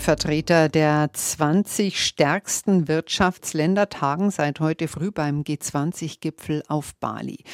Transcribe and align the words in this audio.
Vertreter 0.00 0.68
der 0.68 1.10
20 1.12 2.02
stärksten 2.02 2.88
Wirtschaftsländer 2.88 3.88
tagen 3.90 4.30
seit 4.30 4.58
heute 4.58 4.88
früh 4.88 5.10
beim 5.10 5.42
G20-Gipfel 5.42 6.62
auf 6.68 6.94
Bali. 6.96 7.44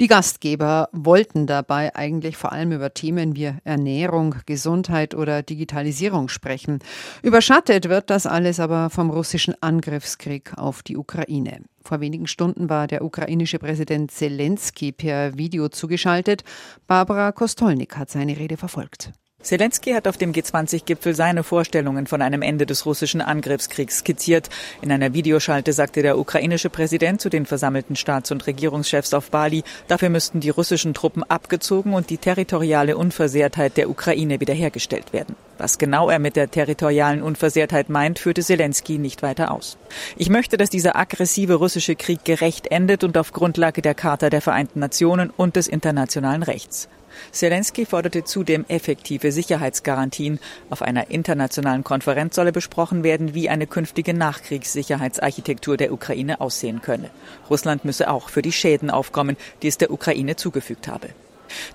Die 0.00 0.06
Gastgeber 0.06 0.90
wollten 0.92 1.46
dabei 1.46 1.96
eigentlich 1.96 2.36
vor 2.36 2.52
allem 2.52 2.72
über 2.72 2.92
Themen 2.92 3.34
wie 3.34 3.54
Ernährung, 3.64 4.36
Gesundheit 4.46 5.14
oder 5.14 5.42
Digitalisierung 5.42 6.28
sprechen. 6.28 6.80
Überschattet 7.22 7.88
wird 7.88 8.10
das 8.10 8.26
alles 8.26 8.60
aber 8.60 8.90
vom 8.90 9.10
russischen 9.10 9.54
Angriffskrieg 9.62 10.52
auf 10.58 10.82
die 10.82 10.98
Ukraine. 10.98 11.62
Vor 11.82 12.00
wenigen 12.00 12.26
Stunden 12.26 12.68
war 12.68 12.86
der 12.86 13.02
ukrainische 13.02 13.58
Präsident 13.58 14.10
Zelensky 14.10 14.92
per 14.92 15.36
Video 15.38 15.68
zugeschaltet. 15.68 16.44
Barbara 16.86 17.32
Kostolnik 17.32 17.96
hat 17.96 18.10
seine 18.10 18.38
Rede 18.38 18.56
verfolgt. 18.56 19.10
Zelensky 19.44 19.92
hat 19.92 20.08
auf 20.08 20.16
dem 20.16 20.32
G20-Gipfel 20.32 21.14
seine 21.14 21.44
Vorstellungen 21.44 22.06
von 22.06 22.22
einem 22.22 22.40
Ende 22.40 22.64
des 22.64 22.86
russischen 22.86 23.20
Angriffskriegs 23.20 23.98
skizziert. 23.98 24.48
In 24.80 24.90
einer 24.90 25.12
Videoschalte 25.12 25.74
sagte 25.74 26.00
der 26.00 26.18
ukrainische 26.18 26.70
Präsident 26.70 27.20
zu 27.20 27.28
den 27.28 27.44
versammelten 27.44 27.94
Staats- 27.94 28.32
und 28.32 28.46
Regierungschefs 28.46 29.12
auf 29.12 29.30
Bali, 29.30 29.62
dafür 29.86 30.08
müssten 30.08 30.40
die 30.40 30.48
russischen 30.48 30.94
Truppen 30.94 31.22
abgezogen 31.24 31.92
und 31.92 32.08
die 32.08 32.16
territoriale 32.16 32.96
Unversehrtheit 32.96 33.76
der 33.76 33.90
Ukraine 33.90 34.40
wiederhergestellt 34.40 35.12
werden. 35.12 35.36
Was 35.58 35.76
genau 35.76 36.08
er 36.08 36.18
mit 36.18 36.36
der 36.36 36.50
territorialen 36.50 37.22
Unversehrtheit 37.22 37.90
meint, 37.90 38.18
führte 38.18 38.42
Zelensky 38.42 38.96
nicht 38.96 39.22
weiter 39.22 39.50
aus. 39.50 39.76
Ich 40.16 40.30
möchte, 40.30 40.56
dass 40.56 40.70
dieser 40.70 40.96
aggressive 40.96 41.54
russische 41.54 41.96
Krieg 41.96 42.24
gerecht 42.24 42.68
endet 42.68 43.04
und 43.04 43.18
auf 43.18 43.32
Grundlage 43.32 43.82
der 43.82 43.94
Charta 43.94 44.30
der 44.30 44.40
Vereinten 44.40 44.80
Nationen 44.80 45.28
und 45.28 45.56
des 45.56 45.68
internationalen 45.68 46.42
Rechts. 46.42 46.88
Zelensky 47.32 47.86
forderte 47.86 48.24
zudem 48.24 48.64
effektive 48.68 49.32
Sicherheitsgarantien. 49.32 50.38
Auf 50.70 50.82
einer 50.82 51.10
internationalen 51.10 51.84
Konferenz 51.84 52.34
solle 52.34 52.52
besprochen 52.52 53.02
werden, 53.02 53.34
wie 53.34 53.48
eine 53.48 53.66
künftige 53.66 54.14
Nachkriegssicherheitsarchitektur 54.14 55.76
der 55.76 55.92
Ukraine 55.92 56.40
aussehen 56.40 56.82
könne. 56.82 57.10
Russland 57.50 57.84
müsse 57.84 58.10
auch 58.10 58.28
für 58.28 58.42
die 58.42 58.52
Schäden 58.52 58.90
aufkommen, 58.90 59.36
die 59.62 59.68
es 59.68 59.78
der 59.78 59.90
Ukraine 59.90 60.36
zugefügt 60.36 60.88
habe. 60.88 61.08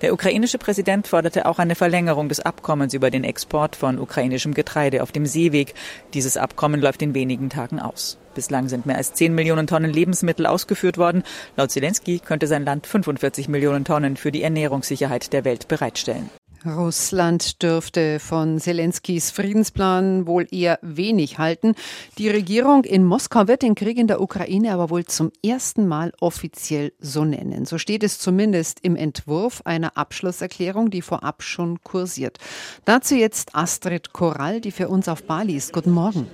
Der 0.02 0.12
ukrainische 0.12 0.58
Präsident 0.58 1.06
forderte 1.06 1.46
auch 1.46 1.58
eine 1.58 1.74
Verlängerung 1.74 2.28
des 2.28 2.40
Abkommens 2.40 2.94
über 2.94 3.10
den 3.10 3.24
Export 3.24 3.76
von 3.76 3.98
ukrainischem 3.98 4.54
Getreide 4.54 5.02
auf 5.02 5.12
dem 5.12 5.26
Seeweg. 5.26 5.74
Dieses 6.14 6.36
Abkommen 6.36 6.80
läuft 6.80 7.02
in 7.02 7.14
wenigen 7.14 7.50
Tagen 7.50 7.80
aus. 7.80 8.18
Bislang 8.34 8.68
sind 8.68 8.86
mehr 8.86 8.96
als 8.96 9.12
10 9.14 9.34
Millionen 9.34 9.66
Tonnen 9.66 9.92
Lebensmittel 9.92 10.46
ausgeführt 10.46 10.98
worden. 10.98 11.22
Laut 11.56 11.70
Zelensky 11.70 12.20
könnte 12.20 12.46
sein 12.46 12.64
Land 12.64 12.86
45 12.86 13.48
Millionen 13.48 13.84
Tonnen 13.84 14.16
für 14.16 14.32
die 14.32 14.42
Ernährungssicherheit 14.42 15.32
der 15.32 15.44
Welt 15.44 15.68
bereitstellen. 15.68 16.30
Russland 16.64 17.62
dürfte 17.62 18.20
von 18.20 18.58
Zelenskys 18.58 19.30
Friedensplan 19.30 20.26
wohl 20.26 20.46
eher 20.50 20.78
wenig 20.82 21.38
halten. 21.38 21.74
Die 22.18 22.28
Regierung 22.28 22.84
in 22.84 23.04
Moskau 23.04 23.48
wird 23.48 23.62
den 23.62 23.74
Krieg 23.74 23.96
in 23.98 24.06
der 24.06 24.20
Ukraine 24.20 24.72
aber 24.72 24.90
wohl 24.90 25.04
zum 25.04 25.32
ersten 25.44 25.86
Mal 25.86 26.12
offiziell 26.20 26.92
so 27.00 27.24
nennen. 27.24 27.64
So 27.64 27.78
steht 27.78 28.02
es 28.02 28.18
zumindest 28.18 28.80
im 28.82 28.96
Entwurf 28.96 29.62
einer 29.64 29.96
Abschlusserklärung, 29.96 30.90
die 30.90 31.02
vorab 31.02 31.42
schon 31.42 31.82
kursiert. 31.82 32.38
Dazu 32.84 33.14
jetzt 33.14 33.54
Astrid 33.54 34.12
Korall, 34.12 34.60
die 34.60 34.72
für 34.72 34.88
uns 34.88 35.08
auf 35.08 35.22
Bali 35.22 35.56
ist. 35.56 35.72
Guten 35.72 35.92
Morgen. 35.92 36.26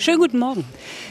Schönen 0.00 0.18
guten 0.18 0.38
Morgen. 0.38 0.64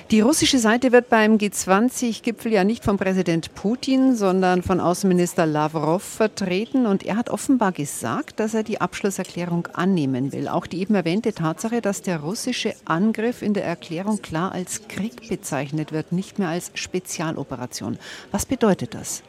Die 0.09 0.19
russische 0.19 0.57
Seite 0.57 0.91
wird 0.91 1.09
beim 1.09 1.37
G20-Gipfel 1.37 2.51
ja 2.51 2.63
nicht 2.63 2.83
von 2.83 2.97
Präsident 2.97 3.53
Putin, 3.53 4.15
sondern 4.15 4.63
von 4.63 4.79
Außenminister 4.79 5.45
Lavrov 5.45 6.01
vertreten. 6.01 6.87
Und 6.87 7.05
er 7.05 7.15
hat 7.15 7.29
offenbar 7.29 7.71
gesagt, 7.71 8.39
dass 8.39 8.55
er 8.55 8.63
die 8.63 8.81
Abschlusserklärung 8.81 9.67
annehmen 9.73 10.31
will. 10.33 10.47
Auch 10.47 10.66
die 10.66 10.79
eben 10.79 10.95
erwähnte 10.95 11.33
Tatsache, 11.33 11.81
dass 11.81 12.01
der 12.01 12.22
russische 12.22 12.73
Angriff 12.85 13.44
in 13.44 13.53
der 13.53 13.63
Erklärung 13.63 14.23
klar 14.23 14.53
als 14.53 14.88
Krieg 14.88 15.29
bezeichnet 15.29 15.91
wird, 15.91 16.11
nicht 16.11 16.39
mehr 16.39 16.49
als 16.49 16.72
Spezialoperation. 16.73 17.99
Was 18.31 18.47
bedeutet 18.47 18.95
das? 18.95 19.22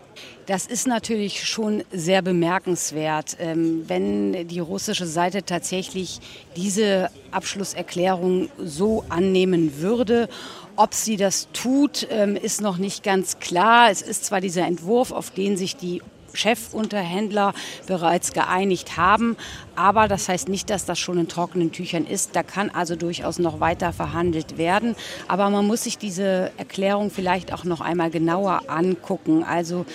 Das 0.46 0.66
ist 0.66 0.86
natürlich 0.86 1.46
schon 1.46 1.84
sehr 1.92 2.22
bemerkenswert, 2.22 3.36
ähm, 3.38 3.84
wenn 3.86 4.48
die 4.48 4.58
russische 4.58 5.06
Seite 5.06 5.44
tatsächlich 5.44 6.18
diese 6.56 7.10
Abschlusserklärung 7.30 8.48
so 8.58 9.04
annehmen 9.08 9.80
würde. 9.80 10.28
Ob 10.76 10.94
sie 10.94 11.16
das 11.16 11.48
tut, 11.52 12.06
ähm, 12.10 12.36
ist 12.36 12.60
noch 12.60 12.78
nicht 12.78 13.04
ganz 13.04 13.38
klar. 13.38 13.90
Es 13.90 14.02
ist 14.02 14.24
zwar 14.24 14.40
dieser 14.40 14.66
Entwurf, 14.66 15.12
auf 15.12 15.30
den 15.30 15.56
sich 15.56 15.76
die 15.76 16.02
Chefunterhändler 16.34 17.54
bereits 17.86 18.32
geeinigt 18.32 18.96
haben. 18.96 19.36
Aber 19.76 20.08
das 20.08 20.28
heißt 20.28 20.48
nicht, 20.48 20.70
dass 20.70 20.84
das 20.84 20.98
schon 20.98 21.18
in 21.18 21.28
trockenen 21.28 21.72
Tüchern 21.72 22.06
ist. 22.06 22.36
Da 22.36 22.42
kann 22.42 22.70
also 22.70 22.96
durchaus 22.96 23.38
noch 23.38 23.60
weiter 23.60 23.92
verhandelt 23.92 24.58
werden. 24.58 24.96
Aber 25.28 25.50
man 25.50 25.66
muss 25.66 25.84
sich 25.84 25.98
diese 25.98 26.52
Erklärung 26.56 27.10
vielleicht 27.10 27.52
auch 27.52 27.64
noch 27.64 27.80
einmal 27.80 28.10
genauer 28.10 28.62
angucken. 28.68 29.44
Also 29.44 29.86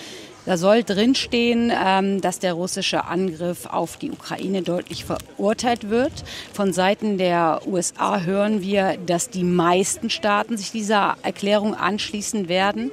da 0.45 0.57
soll 0.57 0.83
drinstehen, 0.83 1.71
ähm, 1.75 2.21
dass 2.21 2.39
der 2.39 2.53
russische 2.53 3.05
Angriff 3.05 3.65
auf 3.65 3.97
die 3.97 4.11
Ukraine 4.11 4.61
deutlich 4.61 5.05
verurteilt 5.05 5.89
wird. 5.89 6.13
Von 6.53 6.71
Seiten 6.71 7.17
der 7.17 7.61
USA 7.65 8.21
hören 8.21 8.61
wir, 8.61 8.97
dass 9.05 9.29
die 9.29 9.43
meisten 9.43 10.09
Staaten 10.09 10.57
sich 10.57 10.71
dieser 10.71 11.17
Erklärung 11.23 11.73
anschließen 11.73 12.47
werden. 12.47 12.91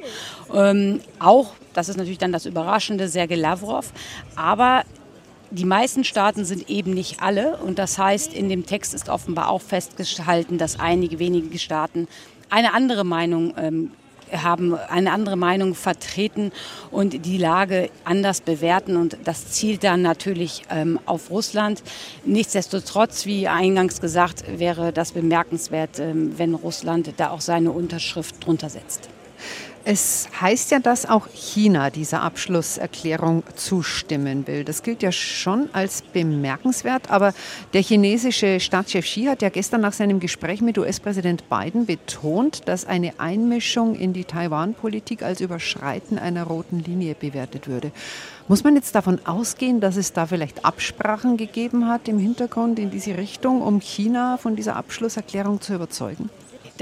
Ähm, 0.52 1.00
auch, 1.18 1.54
das 1.74 1.88
ist 1.88 1.96
natürlich 1.96 2.18
dann 2.18 2.32
das 2.32 2.46
Überraschende, 2.46 3.08
Sergei 3.08 3.36
Lavrov. 3.36 3.92
Aber 4.34 4.84
die 5.50 5.66
meisten 5.66 6.04
Staaten 6.04 6.46
sind 6.46 6.70
eben 6.70 6.94
nicht 6.94 7.20
alle. 7.20 7.58
Und 7.58 7.78
das 7.78 7.98
heißt, 7.98 8.32
in 8.32 8.48
dem 8.48 8.64
Text 8.64 8.94
ist 8.94 9.10
offenbar 9.10 9.50
auch 9.50 9.60
festgehalten, 9.60 10.56
dass 10.56 10.80
einige 10.80 11.18
wenige 11.18 11.58
Staaten 11.58 12.08
eine 12.48 12.72
andere 12.72 13.04
Meinung 13.04 13.54
ähm, 13.58 13.90
haben 14.32 14.74
eine 14.74 15.12
andere 15.12 15.36
Meinung 15.36 15.74
vertreten 15.74 16.52
und 16.90 17.26
die 17.26 17.38
Lage 17.38 17.90
anders 18.04 18.40
bewerten. 18.40 18.96
Und 18.96 19.18
das 19.24 19.50
zielt 19.50 19.84
dann 19.84 20.02
natürlich 20.02 20.62
ähm, 20.70 20.98
auf 21.06 21.30
Russland. 21.30 21.82
Nichtsdestotrotz, 22.24 23.26
wie 23.26 23.48
eingangs 23.48 24.00
gesagt, 24.00 24.44
wäre 24.58 24.92
das 24.92 25.12
bemerkenswert, 25.12 25.98
ähm, 25.98 26.38
wenn 26.38 26.54
Russland 26.54 27.12
da 27.16 27.30
auch 27.30 27.40
seine 27.40 27.72
Unterschrift 27.72 28.44
drunter 28.44 28.68
setzt. 28.68 29.11
Es 29.84 30.28
heißt 30.40 30.70
ja, 30.70 30.78
dass 30.78 31.06
auch 31.06 31.26
China 31.34 31.90
dieser 31.90 32.22
Abschlusserklärung 32.22 33.42
zustimmen 33.56 34.46
will. 34.46 34.62
Das 34.62 34.84
gilt 34.84 35.02
ja 35.02 35.10
schon 35.10 35.68
als 35.72 36.02
bemerkenswert, 36.02 37.10
aber 37.10 37.34
der 37.72 37.82
chinesische 37.82 38.60
Staatschef 38.60 39.04
Xi 39.04 39.24
hat 39.24 39.42
ja 39.42 39.48
gestern 39.48 39.80
nach 39.80 39.92
seinem 39.92 40.20
Gespräch 40.20 40.60
mit 40.60 40.78
US-Präsident 40.78 41.48
Biden 41.48 41.86
betont, 41.86 42.68
dass 42.68 42.84
eine 42.84 43.18
Einmischung 43.18 43.96
in 43.96 44.12
die 44.12 44.24
Taiwan-Politik 44.24 45.24
als 45.24 45.40
Überschreiten 45.40 46.16
einer 46.16 46.44
roten 46.44 46.78
Linie 46.78 47.16
bewertet 47.16 47.66
würde. 47.66 47.90
Muss 48.46 48.62
man 48.62 48.76
jetzt 48.76 48.94
davon 48.94 49.18
ausgehen, 49.26 49.80
dass 49.80 49.96
es 49.96 50.12
da 50.12 50.26
vielleicht 50.26 50.64
Absprachen 50.64 51.36
gegeben 51.36 51.88
hat 51.88 52.06
im 52.06 52.20
Hintergrund 52.20 52.78
in 52.78 52.90
diese 52.90 53.16
Richtung, 53.16 53.62
um 53.62 53.80
China 53.80 54.36
von 54.36 54.54
dieser 54.54 54.76
Abschlusserklärung 54.76 55.60
zu 55.60 55.74
überzeugen? 55.74 56.30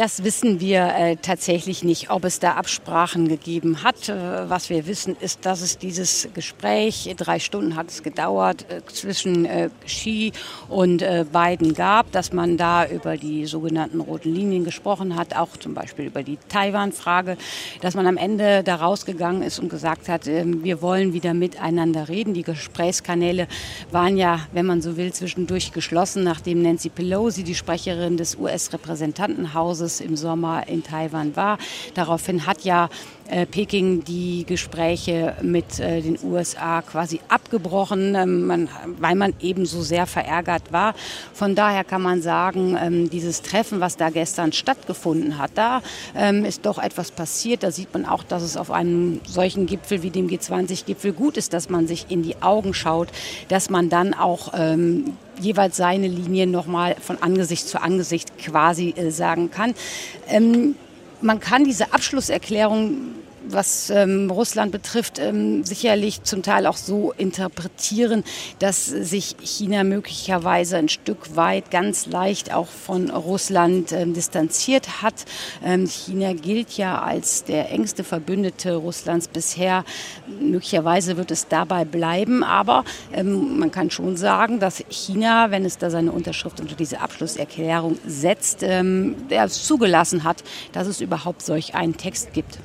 Das 0.00 0.24
wissen 0.24 0.60
wir 0.60 0.94
äh, 0.96 1.16
tatsächlich 1.16 1.84
nicht, 1.84 2.08
ob 2.08 2.24
es 2.24 2.38
da 2.38 2.52
Absprachen 2.52 3.28
gegeben 3.28 3.82
hat. 3.82 4.08
Äh, 4.08 4.48
was 4.48 4.70
wir 4.70 4.86
wissen, 4.86 5.14
ist, 5.20 5.44
dass 5.44 5.60
es 5.60 5.76
dieses 5.76 6.26
Gespräch, 6.32 7.14
drei 7.18 7.38
Stunden 7.38 7.76
hat 7.76 7.90
es 7.90 8.02
gedauert, 8.02 8.64
äh, 8.70 8.80
zwischen 8.90 9.44
äh, 9.44 9.68
Xi 9.84 10.32
und 10.70 11.02
äh, 11.02 11.26
Biden 11.30 11.74
gab, 11.74 12.10
dass 12.12 12.32
man 12.32 12.56
da 12.56 12.86
über 12.86 13.18
die 13.18 13.44
sogenannten 13.44 14.00
roten 14.00 14.34
Linien 14.34 14.64
gesprochen 14.64 15.16
hat, 15.16 15.36
auch 15.36 15.58
zum 15.58 15.74
Beispiel 15.74 16.06
über 16.06 16.22
die 16.22 16.38
Taiwan-Frage, 16.48 17.36
dass 17.82 17.94
man 17.94 18.06
am 18.06 18.16
Ende 18.16 18.62
da 18.62 18.76
rausgegangen 18.76 19.42
ist 19.42 19.58
und 19.58 19.68
gesagt 19.68 20.08
hat, 20.08 20.24
wir 20.24 20.80
wollen 20.80 21.12
wieder 21.12 21.34
miteinander 21.34 22.08
reden. 22.08 22.32
Die 22.32 22.42
Gesprächskanäle 22.42 23.48
waren 23.91 24.16
ja, 24.16 24.41
wenn 24.53 24.64
man 24.64 24.80
so 24.80 24.96
will, 24.96 25.12
zwischendurch 25.12 25.72
geschlossen, 25.72 26.24
nachdem 26.24 26.62
Nancy 26.62 26.88
Pelosi, 26.88 27.44
die 27.44 27.54
Sprecherin 27.54 28.16
des 28.16 28.36
US-Repräsentantenhauses, 28.36 29.90
Hauses 29.91 30.01
im 30.01 30.16
Sommer 30.16 30.69
in 30.69 30.84
Taiwan 30.84 31.34
war. 31.34 31.59
Daraufhin 31.95 32.47
hat 32.47 32.63
ja 32.65 32.89
äh, 33.30 33.47
Peking 33.47 34.04
die 34.04 34.44
Gespräche 34.47 35.36
mit 35.42 35.78
äh, 35.78 36.03
den 36.03 36.18
USA 36.22 36.82
quasi 36.82 37.21
abgebrochen, 37.28 38.15
ähm, 38.15 38.47
man, 38.47 38.68
weil 38.98 39.15
man 39.15 39.34
eben 39.41 39.66
so 39.66 39.82
sehr 39.82 40.06
verärgert 40.06 40.72
war. 40.72 40.94
Von 41.32 41.54
daher 41.54 41.84
kann 41.84 42.03
man 42.03 42.22
sagen, 42.22 42.77
ähm, 42.80 43.10
dieses 43.10 43.42
Treffen, 43.42 43.80
was 43.80 43.97
da 43.97 44.10
gestern 44.10 44.53
stattgefunden 44.53 45.38
hat, 45.38 45.53
da 45.54 45.82
ähm, 46.16 46.44
ist 46.44 46.66
doch 46.66 46.78
etwas 46.78 47.10
passiert. 47.10 47.62
Da 47.62 47.71
sieht 47.71 47.92
man 47.94 48.04
auch, 48.04 48.24
dass 48.24 48.42
es 48.42 48.56
auf 48.56 48.71
einem 48.71 49.21
solchen 49.27 49.66
Gipfel 49.66 50.03
wie 50.03 50.10
dem 50.10 50.28
G20-Gipfel 50.28 51.12
gut 51.12 51.36
ist, 51.36 51.53
dass 51.53 51.68
man 51.68 51.86
sich 51.86 52.06
in 52.09 52.22
die 52.22 52.42
Augen 52.42 52.74
schaut, 52.74 53.09
dass 53.48 53.71
man 53.71 53.88
dann 53.88 54.15
auch 54.15 54.53
ähm, 54.56 55.12
jeweils 55.41 55.77
seine 55.77 56.09
Linie 56.09 56.47
nochmal 56.47 56.97
von 57.00 57.22
Angesicht 57.22 57.68
zu 57.68 57.80
Angesicht 57.80 58.36
quasi 58.38 58.91
äh, 58.97 59.10
sagen 59.10 59.50
kann. 59.50 59.74
Ähm, 60.28 60.74
man 61.22 61.40
kann 61.40 61.64
diese 61.64 61.92
Abschlusserklärung 61.92 62.92
was 63.48 63.91
ähm, 63.91 64.31
Russland 64.31 64.72
betrifft, 64.72 65.19
ähm, 65.19 65.65
sicherlich 65.65 66.22
zum 66.22 66.42
Teil 66.42 66.66
auch 66.66 66.77
so 66.77 67.13
interpretieren, 67.16 68.25
dass 68.59 68.87
sich 68.87 69.37
China 69.41 69.84
möglicherweise 69.84 70.77
ein 70.77 70.89
Stück 70.89 71.37
weit 71.37 71.71
ganz 71.71 72.07
leicht 72.07 72.53
auch 72.53 72.66
von 72.66 73.10
Russland 73.10 73.92
ähm, 73.92 74.15
distanziert 74.15 75.03
hat. 75.03 75.25
Ähm, 75.65 75.87
China 75.87 76.33
gilt 76.33 76.77
ja 76.77 77.01
als 77.01 77.45
der 77.45 77.71
engste 77.71 78.04
Verbündete 78.04 78.77
Russlands 78.77 79.28
bisher. 79.28 79.84
Möglicherweise 80.41 81.16
wird 81.16 81.31
es 81.31 81.48
dabei 81.48 81.84
bleiben, 81.84 82.45
aber 82.45 82.84
ähm, 83.13 83.59
man 83.59 83.71
kann 83.71 83.91
schon 83.91 84.16
sagen, 84.16 84.60
dass 84.60 84.84
China, 84.89 85.51
wenn 85.51 85.65
es 85.65 85.78
da 85.78 85.91
seine 85.91 86.13
Unterschrift 86.13 86.60
unter 86.60 86.75
diese 86.75 87.01
Abschlusserklärung 87.01 87.98
setzt, 88.07 88.63
ähm, 88.63 89.16
zugelassen 89.48 90.25
hat, 90.25 90.42
dass 90.72 90.87
es 90.87 91.01
überhaupt 91.01 91.42
solch 91.42 91.75
einen 91.75 91.97
Text 91.97 92.33
gibt. 92.33 92.59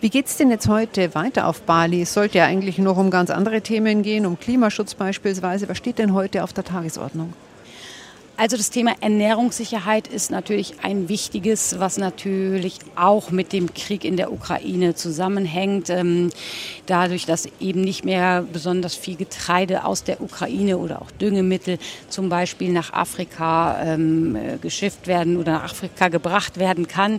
Wie 0.00 0.10
geht 0.10 0.26
es 0.26 0.36
denn 0.36 0.50
jetzt 0.50 0.68
heute 0.68 1.14
weiter 1.14 1.46
auf 1.46 1.62
Bali? 1.62 2.02
Es 2.02 2.14
sollte 2.14 2.38
ja 2.38 2.44
eigentlich 2.44 2.78
noch 2.78 2.96
um 2.96 3.10
ganz 3.10 3.30
andere 3.30 3.60
Themen 3.60 4.02
gehen, 4.02 4.26
um 4.26 4.38
Klimaschutz 4.38 4.94
beispielsweise. 4.94 5.68
Was 5.68 5.78
steht 5.78 5.98
denn 5.98 6.14
heute 6.14 6.44
auf 6.44 6.52
der 6.52 6.64
Tagesordnung? 6.64 7.32
Also 8.40 8.56
das 8.56 8.70
Thema 8.70 8.94
Ernährungssicherheit 9.00 10.06
ist 10.06 10.30
natürlich 10.30 10.74
ein 10.84 11.08
wichtiges, 11.08 11.80
was 11.80 11.98
natürlich 11.98 12.78
auch 12.94 13.32
mit 13.32 13.52
dem 13.52 13.74
Krieg 13.74 14.04
in 14.04 14.16
der 14.16 14.32
Ukraine 14.32 14.94
zusammenhängt. 14.94 15.90
Ähm, 15.90 16.30
dadurch, 16.86 17.26
dass 17.26 17.48
eben 17.58 17.80
nicht 17.80 18.04
mehr 18.04 18.44
besonders 18.52 18.94
viel 18.94 19.16
Getreide 19.16 19.84
aus 19.84 20.04
der 20.04 20.20
Ukraine 20.20 20.78
oder 20.78 21.02
auch 21.02 21.10
Düngemittel 21.10 21.80
zum 22.10 22.28
Beispiel 22.28 22.70
nach 22.70 22.92
Afrika 22.92 23.82
ähm, 23.82 24.36
äh, 24.36 24.58
geschifft 24.58 25.08
werden 25.08 25.36
oder 25.36 25.54
nach 25.54 25.64
Afrika 25.64 26.06
gebracht 26.06 26.60
werden 26.60 26.86
kann. 26.86 27.18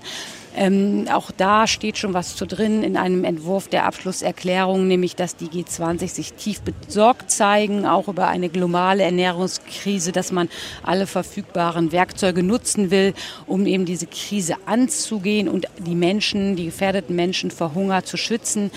Ähm, 0.55 1.07
auch 1.11 1.31
da 1.31 1.67
steht 1.67 1.97
schon 1.97 2.13
was 2.13 2.35
zu 2.35 2.45
drin 2.45 2.83
in 2.83 2.97
einem 2.97 3.23
Entwurf 3.23 3.67
der 3.67 3.85
Abschlusserklärung, 3.85 4.87
nämlich 4.87 5.15
dass 5.15 5.35
die 5.35 5.47
G20 5.47 6.07
sich 6.07 6.33
tief 6.33 6.61
besorgt 6.61 7.31
zeigen, 7.31 7.85
auch 7.85 8.07
über 8.07 8.27
eine 8.27 8.49
globale 8.49 9.03
Ernährungskrise, 9.03 10.11
dass 10.11 10.31
man 10.31 10.49
alle 10.83 11.07
verfügbaren 11.07 11.91
Werkzeuge 11.91 12.43
nutzen 12.43 12.91
will, 12.91 13.13
um 13.45 13.65
eben 13.65 13.85
diese 13.85 14.07
Krise 14.07 14.55
anzugehen 14.65 15.47
und 15.47 15.67
die 15.77 15.95
Menschen, 15.95 16.55
die 16.55 16.65
gefährdeten 16.65 17.15
Menschen 17.15 17.51
vor 17.51 17.75
Hunger 17.75 18.03
zu 18.03 18.17
schützen. 18.17 18.71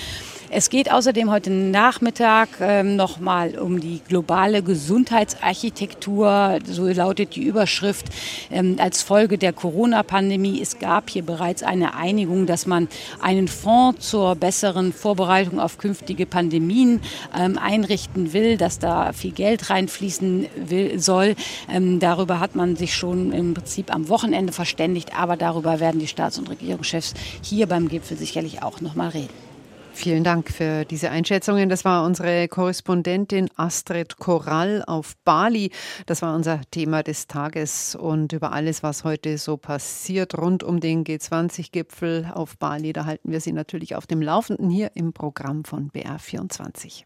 Es 0.54 0.68
geht 0.68 0.92
außerdem 0.92 1.30
heute 1.30 1.50
Nachmittag 1.50 2.60
ähm, 2.60 2.94
nochmal 2.94 3.58
um 3.58 3.80
die 3.80 4.02
globale 4.06 4.62
Gesundheitsarchitektur. 4.62 6.58
So 6.66 6.88
lautet 6.88 7.36
die 7.36 7.42
Überschrift. 7.42 8.08
Ähm, 8.50 8.76
als 8.78 9.00
Folge 9.00 9.38
der 9.38 9.54
Corona-Pandemie, 9.54 10.60
es 10.60 10.78
gab 10.78 11.08
hier 11.08 11.24
bereits 11.24 11.62
eine 11.62 11.94
Einigung, 11.94 12.44
dass 12.44 12.66
man 12.66 12.88
einen 13.22 13.48
Fonds 13.48 14.10
zur 14.10 14.34
besseren 14.36 14.92
Vorbereitung 14.92 15.58
auf 15.58 15.78
künftige 15.78 16.26
Pandemien 16.26 17.00
ähm, 17.34 17.56
einrichten 17.56 18.34
will, 18.34 18.58
dass 18.58 18.78
da 18.78 19.14
viel 19.14 19.32
Geld 19.32 19.70
reinfließen 19.70 20.48
will, 20.66 20.98
soll. 21.00 21.34
Ähm, 21.72 21.98
darüber 21.98 22.40
hat 22.40 22.56
man 22.56 22.76
sich 22.76 22.94
schon 22.94 23.32
im 23.32 23.54
Prinzip 23.54 23.90
am 23.90 24.10
Wochenende 24.10 24.52
verständigt, 24.52 25.18
aber 25.18 25.38
darüber 25.38 25.80
werden 25.80 25.98
die 25.98 26.08
Staats- 26.08 26.36
und 26.38 26.50
Regierungschefs 26.50 27.14
hier 27.40 27.66
beim 27.66 27.88
Gipfel 27.88 28.18
sicherlich 28.18 28.62
auch 28.62 28.82
nochmal 28.82 29.08
reden. 29.08 29.51
Vielen 29.94 30.24
Dank 30.24 30.50
für 30.50 30.84
diese 30.84 31.10
Einschätzungen. 31.10 31.68
Das 31.68 31.84
war 31.84 32.04
unsere 32.04 32.48
Korrespondentin 32.48 33.48
Astrid 33.56 34.16
Korall 34.16 34.82
auf 34.86 35.16
Bali. 35.24 35.70
Das 36.06 36.22
war 36.22 36.34
unser 36.34 36.60
Thema 36.70 37.02
des 37.02 37.28
Tages 37.28 37.94
und 37.94 38.32
über 38.32 38.52
alles, 38.52 38.82
was 38.82 39.04
heute 39.04 39.38
so 39.38 39.56
passiert 39.56 40.36
rund 40.36 40.64
um 40.64 40.80
den 40.80 41.04
G20-Gipfel 41.04 42.32
auf 42.34 42.56
Bali, 42.58 42.92
da 42.92 43.04
halten 43.04 43.30
wir 43.30 43.40
Sie 43.40 43.52
natürlich 43.52 43.94
auf 43.94 44.06
dem 44.06 44.22
Laufenden 44.22 44.70
hier 44.70 44.90
im 44.94 45.12
Programm 45.12 45.64
von 45.64 45.90
BR24. 45.90 47.00